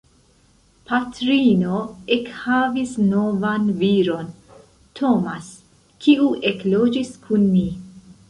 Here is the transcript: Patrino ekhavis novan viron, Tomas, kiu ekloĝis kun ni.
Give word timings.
Patrino 0.91 1.81
ekhavis 2.15 2.95
novan 3.11 3.69
viron, 3.83 4.33
Tomas, 5.01 5.53
kiu 6.07 6.33
ekloĝis 6.53 7.13
kun 7.27 7.47
ni. 7.53 7.67